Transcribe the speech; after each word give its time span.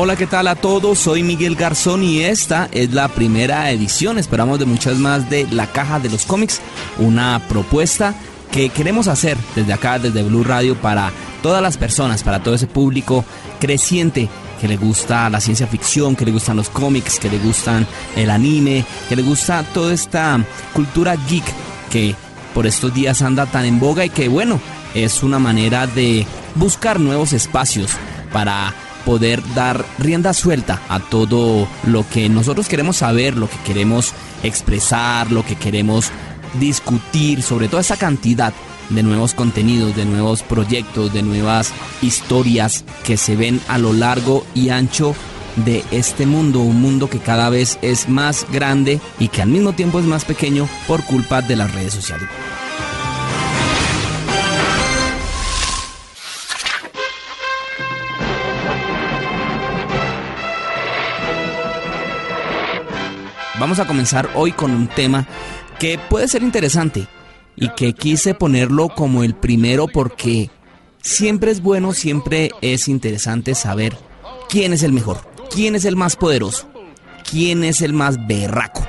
Hola, 0.00 0.14
¿qué 0.14 0.28
tal 0.28 0.46
a 0.46 0.54
todos? 0.54 0.96
Soy 1.00 1.24
Miguel 1.24 1.56
Garzón 1.56 2.04
y 2.04 2.20
esta 2.20 2.68
es 2.70 2.94
la 2.94 3.08
primera 3.08 3.68
edición, 3.72 4.16
esperamos 4.16 4.60
de 4.60 4.64
muchas 4.64 4.96
más, 4.96 5.28
de 5.28 5.48
La 5.50 5.66
Caja 5.66 5.98
de 5.98 6.08
los 6.08 6.24
Cómics, 6.24 6.60
una 6.98 7.42
propuesta 7.48 8.14
que 8.52 8.68
queremos 8.68 9.08
hacer 9.08 9.36
desde 9.56 9.72
acá, 9.72 9.98
desde 9.98 10.22
Blue 10.22 10.44
Radio, 10.44 10.76
para 10.76 11.10
todas 11.42 11.60
las 11.60 11.78
personas, 11.78 12.22
para 12.22 12.40
todo 12.40 12.54
ese 12.54 12.68
público 12.68 13.24
creciente 13.58 14.28
que 14.60 14.68
le 14.68 14.76
gusta 14.76 15.28
la 15.30 15.40
ciencia 15.40 15.66
ficción, 15.66 16.14
que 16.14 16.24
le 16.24 16.30
gustan 16.30 16.58
los 16.58 16.68
cómics, 16.68 17.18
que 17.18 17.28
le 17.28 17.40
gustan 17.40 17.84
el 18.14 18.30
anime, 18.30 18.84
que 19.08 19.16
le 19.16 19.22
gusta 19.22 19.64
toda 19.74 19.92
esta 19.92 20.38
cultura 20.74 21.16
geek 21.28 21.44
que 21.90 22.14
por 22.54 22.68
estos 22.68 22.94
días 22.94 23.20
anda 23.20 23.46
tan 23.46 23.64
en 23.64 23.80
boga 23.80 24.04
y 24.04 24.10
que 24.10 24.28
bueno, 24.28 24.60
es 24.94 25.24
una 25.24 25.40
manera 25.40 25.88
de 25.88 26.24
buscar 26.54 27.00
nuevos 27.00 27.32
espacios 27.32 27.90
para 28.32 28.72
poder 29.08 29.42
dar 29.54 29.86
rienda 29.98 30.34
suelta 30.34 30.82
a 30.86 31.00
todo 31.00 31.66
lo 31.86 32.06
que 32.06 32.28
nosotros 32.28 32.68
queremos 32.68 32.98
saber, 32.98 33.38
lo 33.38 33.48
que 33.48 33.56
queremos 33.64 34.12
expresar, 34.42 35.32
lo 35.32 35.46
que 35.46 35.56
queremos 35.56 36.10
discutir, 36.60 37.40
sobre 37.40 37.68
toda 37.68 37.80
esa 37.80 37.96
cantidad 37.96 38.52
de 38.90 39.02
nuevos 39.02 39.32
contenidos, 39.32 39.96
de 39.96 40.04
nuevos 40.04 40.42
proyectos, 40.42 41.14
de 41.14 41.22
nuevas 41.22 41.72
historias 42.02 42.84
que 43.02 43.16
se 43.16 43.34
ven 43.34 43.62
a 43.68 43.78
lo 43.78 43.94
largo 43.94 44.44
y 44.54 44.68
ancho 44.68 45.14
de 45.56 45.84
este 45.90 46.26
mundo, 46.26 46.60
un 46.60 46.78
mundo 46.78 47.08
que 47.08 47.18
cada 47.18 47.48
vez 47.48 47.78
es 47.80 48.10
más 48.10 48.44
grande 48.52 49.00
y 49.18 49.28
que 49.28 49.40
al 49.40 49.48
mismo 49.48 49.72
tiempo 49.72 50.00
es 50.00 50.04
más 50.04 50.26
pequeño 50.26 50.68
por 50.86 51.02
culpa 51.04 51.40
de 51.40 51.56
las 51.56 51.72
redes 51.72 51.94
sociales. 51.94 52.28
Vamos 63.60 63.80
a 63.80 63.88
comenzar 63.88 64.30
hoy 64.36 64.52
con 64.52 64.70
un 64.70 64.86
tema 64.86 65.26
que 65.80 65.98
puede 65.98 66.28
ser 66.28 66.44
interesante 66.44 67.08
y 67.56 67.68
que 67.70 67.92
quise 67.92 68.34
ponerlo 68.34 68.88
como 68.88 69.24
el 69.24 69.34
primero 69.34 69.88
porque 69.88 70.48
siempre 71.02 71.50
es 71.50 71.60
bueno, 71.60 71.92
siempre 71.92 72.52
es 72.62 72.86
interesante 72.86 73.56
saber 73.56 73.98
quién 74.48 74.72
es 74.72 74.84
el 74.84 74.92
mejor, 74.92 75.28
quién 75.52 75.74
es 75.74 75.84
el 75.86 75.96
más 75.96 76.14
poderoso, 76.14 76.68
quién 77.28 77.64
es 77.64 77.82
el 77.82 77.92
más 77.92 78.28
berraco. 78.28 78.86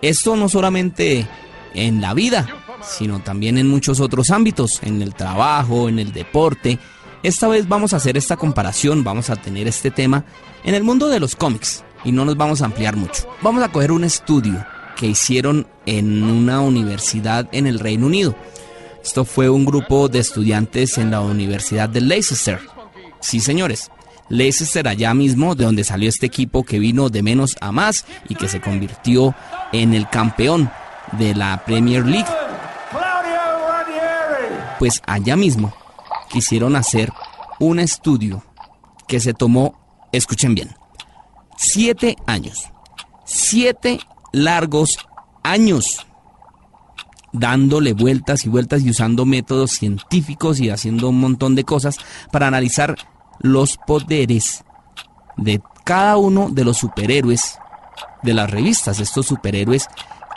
Esto 0.00 0.36
no 0.36 0.48
solamente 0.48 1.28
en 1.74 2.00
la 2.00 2.14
vida, 2.14 2.46
sino 2.82 3.20
también 3.20 3.58
en 3.58 3.68
muchos 3.68 4.00
otros 4.00 4.30
ámbitos, 4.30 4.82
en 4.84 5.02
el 5.02 5.14
trabajo, 5.14 5.90
en 5.90 5.98
el 5.98 6.14
deporte. 6.14 6.78
Esta 7.22 7.46
vez 7.46 7.68
vamos 7.68 7.92
a 7.92 7.96
hacer 7.96 8.16
esta 8.16 8.38
comparación, 8.38 9.04
vamos 9.04 9.28
a 9.28 9.36
tener 9.36 9.68
este 9.68 9.90
tema 9.90 10.24
en 10.64 10.74
el 10.74 10.82
mundo 10.82 11.08
de 11.08 11.20
los 11.20 11.36
cómics 11.36 11.84
y 12.06 12.12
no 12.12 12.24
nos 12.24 12.36
vamos 12.36 12.62
a 12.62 12.66
ampliar 12.66 12.94
mucho. 12.94 13.28
Vamos 13.42 13.64
a 13.64 13.68
coger 13.68 13.90
un 13.90 14.04
estudio 14.04 14.64
que 14.96 15.08
hicieron 15.08 15.66
en 15.86 16.22
una 16.22 16.60
universidad 16.60 17.48
en 17.50 17.66
el 17.66 17.80
Reino 17.80 18.06
Unido. 18.06 18.34
Esto 19.04 19.24
fue 19.24 19.50
un 19.50 19.64
grupo 19.64 20.08
de 20.08 20.20
estudiantes 20.20 20.98
en 20.98 21.10
la 21.10 21.20
Universidad 21.20 21.88
de 21.88 22.00
Leicester. 22.00 22.60
Sí, 23.20 23.40
señores. 23.40 23.90
Leicester 24.28 24.86
allá 24.86 25.14
mismo, 25.14 25.56
de 25.56 25.64
donde 25.64 25.82
salió 25.82 26.08
este 26.08 26.26
equipo 26.26 26.62
que 26.62 26.78
vino 26.78 27.08
de 27.08 27.22
menos 27.24 27.56
a 27.60 27.72
más 27.72 28.04
y 28.28 28.36
que 28.36 28.48
se 28.48 28.60
convirtió 28.60 29.34
en 29.72 29.92
el 29.92 30.08
campeón 30.08 30.70
de 31.12 31.34
la 31.34 31.64
Premier 31.64 32.06
League. 32.06 32.30
Pues 34.78 35.02
allá 35.06 35.34
mismo 35.34 35.74
quisieron 36.30 36.76
hacer 36.76 37.12
un 37.58 37.80
estudio 37.80 38.44
que 39.08 39.18
se 39.18 39.34
tomó, 39.34 40.08
escuchen 40.12 40.54
bien, 40.54 40.76
Siete 41.56 42.16
años. 42.26 42.70
Siete 43.24 44.00
largos 44.32 44.98
años. 45.42 46.06
Dándole 47.32 47.92
vueltas 47.92 48.44
y 48.44 48.48
vueltas 48.48 48.82
y 48.82 48.90
usando 48.90 49.26
métodos 49.26 49.72
científicos 49.72 50.60
y 50.60 50.70
haciendo 50.70 51.08
un 51.08 51.20
montón 51.20 51.54
de 51.54 51.64
cosas 51.64 51.98
para 52.30 52.46
analizar 52.46 52.96
los 53.40 53.76
poderes 53.76 54.64
de 55.36 55.60
cada 55.84 56.16
uno 56.16 56.48
de 56.50 56.64
los 56.64 56.78
superhéroes 56.78 57.58
de 58.22 58.34
las 58.34 58.50
revistas. 58.50 59.00
Estos 59.00 59.26
superhéroes 59.26 59.88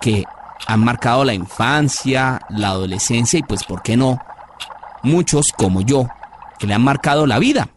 que 0.02 0.24
han 0.68 0.84
marcado 0.84 1.24
la 1.24 1.34
infancia, 1.34 2.42
la 2.50 2.70
adolescencia 2.70 3.40
y 3.40 3.44
pues, 3.44 3.64
¿por 3.64 3.82
qué 3.82 3.98
no? 3.98 4.20
Muchos 5.04 5.52
como 5.54 5.82
yo, 5.82 6.08
que 6.58 6.68
le 6.68 6.74
han 6.74 6.84
marcado 6.84 7.26
la 7.26 7.40
vida. 7.40 7.70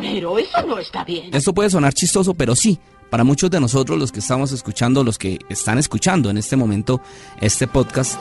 Pero 0.00 0.38
eso 0.38 0.62
no 0.66 0.78
está 0.78 1.04
bien. 1.04 1.30
Esto 1.32 1.52
puede 1.52 1.70
sonar 1.70 1.92
chistoso, 1.94 2.34
pero 2.34 2.54
sí, 2.56 2.78
para 3.10 3.24
muchos 3.24 3.50
de 3.50 3.60
nosotros, 3.60 3.98
los 3.98 4.12
que 4.12 4.20
estamos 4.20 4.52
escuchando, 4.52 5.04
los 5.04 5.18
que 5.18 5.38
están 5.48 5.78
escuchando 5.78 6.30
en 6.30 6.38
este 6.38 6.56
momento 6.56 7.00
este 7.40 7.66
podcast, 7.66 8.20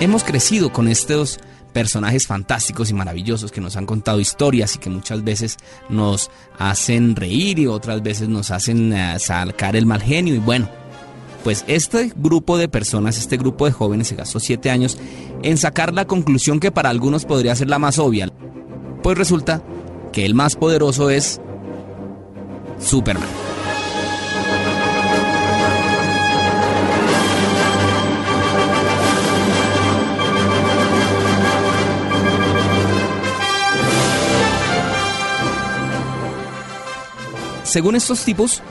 hemos 0.00 0.22
crecido 0.22 0.72
con 0.72 0.88
estos 0.88 1.40
personajes 1.72 2.26
fantásticos 2.26 2.88
y 2.88 2.94
maravillosos 2.94 3.52
que 3.52 3.60
nos 3.60 3.76
han 3.76 3.84
contado 3.84 4.18
historias 4.18 4.74
y 4.74 4.78
que 4.78 4.88
muchas 4.88 5.22
veces 5.22 5.58
nos 5.90 6.30
hacen 6.58 7.14
reír 7.16 7.58
y 7.58 7.66
otras 7.66 8.02
veces 8.02 8.28
nos 8.30 8.50
hacen 8.50 8.94
eh, 8.94 9.18
sacar 9.18 9.76
el 9.76 9.84
mal 9.84 10.00
genio 10.00 10.34
y 10.34 10.38
bueno. 10.38 10.70
Pues 11.44 11.64
este 11.68 12.12
grupo 12.16 12.58
de 12.58 12.68
personas, 12.68 13.18
este 13.18 13.36
grupo 13.36 13.66
de 13.66 13.72
jóvenes 13.72 14.08
se 14.08 14.16
gastó 14.16 14.40
siete 14.40 14.70
años 14.70 14.96
en 15.42 15.58
sacar 15.58 15.92
la 15.92 16.06
conclusión 16.06 16.60
que 16.60 16.72
para 16.72 16.88
algunos 16.88 17.24
podría 17.24 17.54
ser 17.54 17.68
la 17.68 17.78
más 17.78 17.98
obvia. 17.98 18.32
Pues 19.02 19.18
resulta 19.18 19.62
que 20.16 20.24
el 20.24 20.32
más 20.32 20.56
poderoso 20.56 21.10
es 21.10 21.42
Superman. 22.78 23.28
Según 37.64 37.94
estos 37.94 38.24
tipos, 38.24 38.62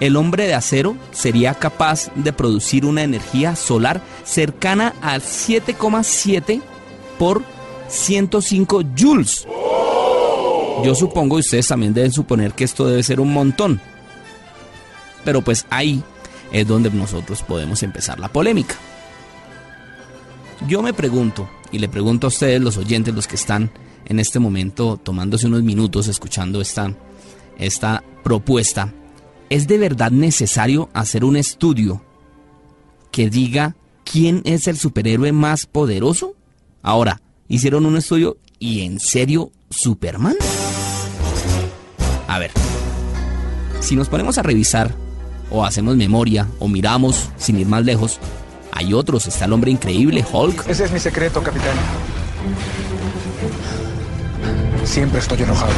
el 0.00 0.16
hombre 0.16 0.46
de 0.46 0.54
acero 0.54 0.96
sería 1.12 1.52
capaz 1.52 2.10
de 2.14 2.32
producir 2.32 2.86
una 2.86 3.02
energía 3.02 3.56
solar 3.56 4.00
cercana 4.24 4.94
al 5.02 5.20
7,7 5.20 6.62
por 7.18 7.42
105 7.88 8.84
joules. 8.96 9.46
Yo 10.84 10.94
supongo, 10.94 11.38
y 11.38 11.40
ustedes 11.40 11.68
también 11.68 11.94
deben 11.94 12.12
suponer 12.12 12.52
que 12.52 12.64
esto 12.64 12.86
debe 12.86 13.02
ser 13.02 13.20
un 13.20 13.32
montón. 13.32 13.80
Pero 15.24 15.42
pues 15.42 15.66
ahí 15.70 16.02
es 16.52 16.66
donde 16.66 16.90
nosotros 16.90 17.42
podemos 17.42 17.82
empezar 17.82 18.20
la 18.20 18.28
polémica. 18.28 18.76
Yo 20.68 20.82
me 20.82 20.92
pregunto, 20.92 21.48
y 21.70 21.78
le 21.78 21.88
pregunto 21.88 22.26
a 22.26 22.28
ustedes, 22.28 22.60
los 22.60 22.76
oyentes, 22.76 23.14
los 23.14 23.26
que 23.26 23.36
están 23.36 23.70
en 24.04 24.20
este 24.20 24.38
momento 24.38 24.96
tomándose 24.96 25.46
unos 25.46 25.62
minutos 25.62 26.08
escuchando 26.08 26.60
esta, 26.60 26.94
esta 27.58 28.02
propuesta, 28.22 28.92
¿es 29.50 29.66
de 29.66 29.78
verdad 29.78 30.10
necesario 30.10 30.88
hacer 30.92 31.24
un 31.24 31.36
estudio 31.36 32.02
que 33.10 33.28
diga 33.30 33.76
quién 34.04 34.42
es 34.44 34.66
el 34.68 34.78
superhéroe 34.78 35.32
más 35.32 35.66
poderoso? 35.66 36.34
Ahora, 36.82 37.20
hicieron 37.48 37.86
un 37.86 37.96
estudio 37.96 38.38
y 38.58 38.82
en 38.82 39.00
serio, 39.00 39.50
Superman. 39.70 40.36
A 42.28 42.38
ver, 42.38 42.50
si 43.80 43.96
nos 43.96 44.08
ponemos 44.08 44.38
a 44.38 44.42
revisar, 44.42 44.94
o 45.50 45.64
hacemos 45.64 45.96
memoria, 45.96 46.48
o 46.58 46.68
miramos, 46.68 47.30
sin 47.36 47.58
ir 47.58 47.66
más 47.66 47.84
lejos, 47.84 48.18
hay 48.72 48.92
otros. 48.92 49.26
Está 49.26 49.44
el 49.44 49.52
hombre 49.52 49.70
increíble, 49.70 50.24
Hulk. 50.30 50.68
Ese 50.68 50.84
es 50.84 50.92
mi 50.92 50.98
secreto, 50.98 51.42
capitán. 51.42 51.76
Siempre 54.84 55.20
estoy 55.20 55.42
enojado. 55.42 55.72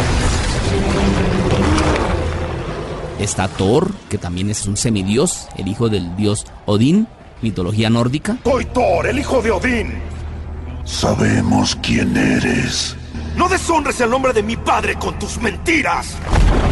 Está 3.19 3.49
Thor, 3.49 3.91
que 4.09 4.19
también 4.19 4.49
es 4.51 4.67
un 4.67 4.77
semidios, 4.77 5.49
el 5.57 5.69
hijo 5.69 5.89
del 5.89 6.15
dios 6.17 6.47
Odín, 6.67 7.09
mitología 7.43 7.91
nórdica. 7.91 8.39
Soy 8.45 8.65
Thor, 8.67 9.07
el 9.07 9.19
hijo 9.19 9.43
de 9.43 9.51
Odín. 9.51 9.95
Sabemos 10.85 11.77
quién 11.83 12.17
eres. 12.17 12.98
No 13.39 13.49
deshonres 13.49 14.01
el 14.01 14.11
nombre 14.11 14.33
de 14.33 14.43
mi 14.43 14.57
padre 14.57 14.97
con 14.97 15.17
tus 15.17 15.41
mentiras. 15.41 16.17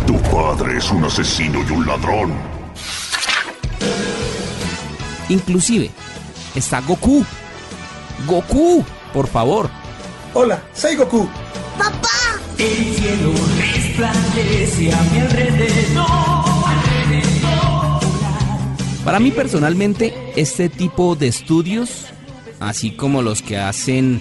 Tu 0.05 0.21
padre 0.23 0.79
es 0.79 0.91
un 0.91 1.05
asesino 1.05 1.61
y 1.63 1.71
un 1.71 1.87
ladrón. 1.87 2.35
Inclusive, 5.29 5.93
está 6.57 6.81
Goku. 6.81 7.25
Goku, 8.27 8.85
por 9.13 9.29
favor. 9.29 9.71
Hola, 10.35 10.61
soy 10.75 10.97
Goku. 10.97 11.29
¡Papá! 11.79 12.09
El 12.59 12.95
cielo 12.97 13.33
resplandece 13.59 14.93
a 14.93 15.03
mi 15.03 15.21
alrededor. 15.21 16.07
Para 19.05 19.21
mí 19.21 19.31
personalmente, 19.31 20.33
este 20.35 20.69
tipo 20.69 21.15
de 21.15 21.29
estudios, 21.29 22.07
así 22.59 22.97
como 22.97 23.23
los 23.23 23.41
que 23.41 23.57
hacen 23.57 24.21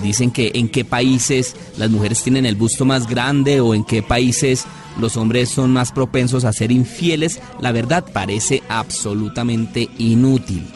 dicen 0.00 0.30
que 0.30 0.52
en 0.54 0.68
qué 0.68 0.84
países 0.84 1.56
las 1.76 1.90
mujeres 1.90 2.22
tienen 2.22 2.46
el 2.46 2.54
busto 2.54 2.84
más 2.84 3.06
grande 3.08 3.60
o 3.60 3.74
en 3.74 3.84
qué 3.84 4.02
países 4.02 4.64
los 4.98 5.16
hombres 5.16 5.48
son 5.48 5.72
más 5.72 5.92
propensos 5.92 6.44
a 6.44 6.52
ser 6.52 6.70
infieles, 6.72 7.40
la 7.60 7.72
verdad 7.72 8.04
parece 8.12 8.62
absolutamente 8.68 9.88
inútil. 9.98 10.66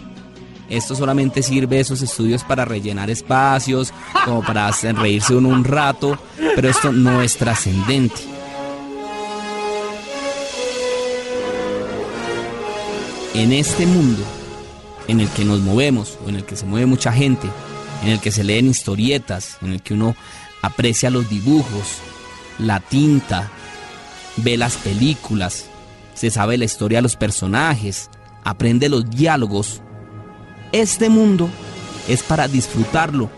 Esto 0.69 0.95
solamente 0.95 1.43
sirve 1.43 1.81
esos 1.81 2.01
estudios 2.01 2.45
para 2.45 2.65
rellenar 2.65 3.11
espacios, 3.11 3.93
como 4.25 4.43
para 4.43 4.71
reírse 4.71 5.35
uno 5.35 5.49
un 5.49 5.65
rato, 5.65 6.19
pero 6.55 6.69
esto 6.69 6.93
no 6.93 7.23
es 7.23 7.37
trascendente. 7.37 8.21
En 13.35 13.53
este 13.53 13.87
mundo 13.87 14.23
en 15.09 15.21
el 15.21 15.29
que 15.31 15.45
nos 15.45 15.61
movemos, 15.61 16.19
o 16.25 16.29
en 16.29 16.37
el 16.37 16.45
que 16.45 16.57
se 16.57 16.67
mueve 16.67 16.87
mucha 16.87 17.13
gente, 17.13 17.49
en 18.02 18.08
el 18.08 18.20
que 18.20 18.31
se 18.31 18.44
leen 18.44 18.69
historietas, 18.69 19.58
en 19.62 19.73
el 19.73 19.82
que 19.82 19.94
uno 19.94 20.14
aprecia 20.62 21.11
los 21.11 21.29
dibujos, 21.29 21.99
la 22.58 22.81
tinta, 22.81 23.50
ve 24.37 24.56
las 24.56 24.76
películas, 24.76 25.67
se 26.14 26.31
sabe 26.31 26.58
la 26.58 26.64
historia 26.64 26.99
de 26.99 27.02
los 27.02 27.17
personajes, 27.17 28.11
aprende 28.44 28.88
los 28.88 29.08
diálogos. 29.08 29.82
Este 30.73 31.08
mundo 31.08 31.49
es 32.08 32.23
para 32.23 32.49
disfrutarlo 32.49 33.31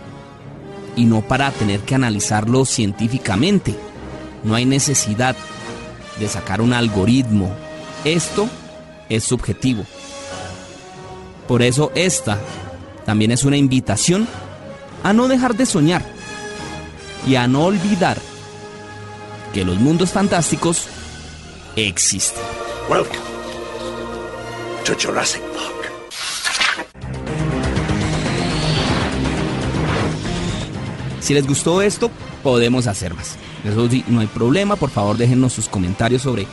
y 0.96 1.04
no 1.04 1.22
para 1.22 1.50
tener 1.50 1.80
que 1.80 1.94
analizarlo 1.94 2.64
científicamente. 2.64 3.74
No 4.44 4.54
hay 4.54 4.66
necesidad 4.66 5.36
de 6.18 6.28
sacar 6.28 6.60
un 6.60 6.72
algoritmo. 6.72 7.50
Esto 8.04 8.48
es 9.08 9.24
subjetivo. 9.24 9.84
Por 11.48 11.62
eso 11.62 11.92
esta 11.94 12.38
también 13.04 13.30
es 13.30 13.44
una 13.44 13.56
invitación 13.56 14.26
a 15.02 15.12
no 15.12 15.28
dejar 15.28 15.56
de 15.56 15.66
soñar 15.66 16.02
y 17.26 17.36
a 17.36 17.46
no 17.46 17.64
olvidar 17.64 18.18
que 19.52 19.64
los 19.64 19.78
mundos 19.78 20.10
fantásticos 20.10 20.86
existen. 21.76 22.42
Welcome 22.88 23.18
to 24.84 24.94
Jurassic 25.00 25.42
Park. 25.42 25.72
Si 31.20 31.34
les 31.34 31.46
gustó 31.46 31.82
esto, 31.82 32.10
podemos 32.42 32.86
hacer 32.86 33.14
más. 33.14 33.36
Eso 33.64 33.88
sí, 33.88 34.04
no 34.08 34.20
hay 34.20 34.26
problema. 34.26 34.76
Por 34.76 34.90
favor, 34.90 35.16
déjennos 35.16 35.52
sus 35.52 35.68
comentarios 35.68 36.22
sobre 36.22 36.46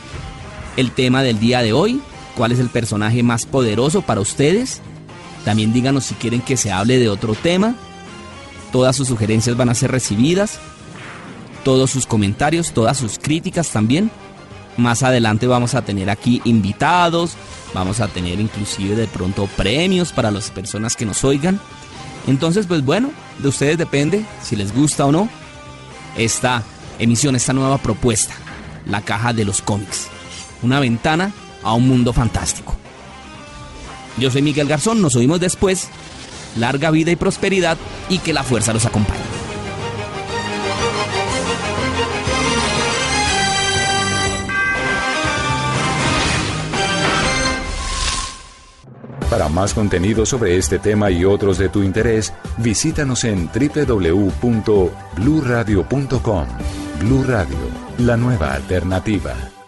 el 0.76 0.92
tema 0.92 1.22
del 1.22 1.40
día 1.40 1.62
de 1.62 1.72
hoy. 1.72 2.00
¿Cuál 2.36 2.52
es 2.52 2.60
el 2.60 2.68
personaje 2.68 3.22
más 3.22 3.46
poderoso 3.46 4.02
para 4.02 4.20
ustedes? 4.20 4.80
También 5.44 5.72
díganos 5.72 6.04
si 6.04 6.14
quieren 6.14 6.40
que 6.40 6.56
se 6.56 6.70
hable 6.70 6.98
de 6.98 7.08
otro 7.08 7.34
tema. 7.34 7.74
Todas 8.72 8.96
sus 8.96 9.08
sugerencias 9.08 9.56
van 9.56 9.68
a 9.68 9.74
ser 9.74 9.90
recibidas. 9.90 10.58
Todos 11.64 11.90
sus 11.90 12.06
comentarios, 12.06 12.72
todas 12.72 12.96
sus 12.96 13.18
críticas 13.18 13.70
también. 13.70 14.10
Más 14.76 15.02
adelante 15.02 15.46
vamos 15.46 15.74
a 15.74 15.82
tener 15.82 16.10
aquí 16.10 16.40
invitados. 16.44 17.32
Vamos 17.74 18.00
a 18.00 18.08
tener 18.08 18.40
inclusive 18.40 18.96
de 18.96 19.06
pronto 19.06 19.46
premios 19.56 20.12
para 20.12 20.30
las 20.30 20.50
personas 20.50 20.96
que 20.96 21.06
nos 21.06 21.24
oigan. 21.24 21.60
Entonces, 22.26 22.66
pues 22.66 22.84
bueno, 22.84 23.10
de 23.38 23.48
ustedes 23.48 23.78
depende 23.78 24.24
si 24.42 24.56
les 24.56 24.74
gusta 24.74 25.06
o 25.06 25.12
no 25.12 25.28
esta 26.16 26.62
emisión, 26.98 27.36
esta 27.36 27.52
nueva 27.52 27.78
propuesta, 27.78 28.34
la 28.86 29.02
caja 29.02 29.32
de 29.32 29.44
los 29.44 29.62
cómics. 29.62 30.08
Una 30.62 30.80
ventana 30.80 31.32
a 31.62 31.74
un 31.74 31.88
mundo 31.88 32.12
fantástico. 32.12 32.74
Yo 34.18 34.30
soy 34.30 34.42
Miguel 34.42 34.68
Garzón, 34.68 35.00
nos 35.00 35.16
oímos 35.16 35.40
después. 35.40 35.88
Larga 36.56 36.90
vida 36.90 37.10
y 37.10 37.16
prosperidad 37.16 37.76
y 38.08 38.18
que 38.18 38.32
la 38.32 38.42
fuerza 38.42 38.72
los 38.72 38.86
acompañe. 38.86 39.30
Para 49.30 49.48
más 49.48 49.72
contenido 49.74 50.26
sobre 50.26 50.58
este 50.58 50.80
tema 50.80 51.08
y 51.10 51.24
otros 51.24 51.56
de 51.56 51.68
tu 51.68 51.84
interés, 51.84 52.34
visítanos 52.58 53.22
en 53.22 53.48
www.bluradio.com. 53.48 56.46
Blu 56.98 57.22
Radio, 57.22 57.58
la 57.98 58.16
nueva 58.16 58.54
alternativa. 58.54 59.59